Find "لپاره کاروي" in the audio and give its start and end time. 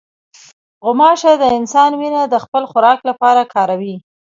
3.09-3.95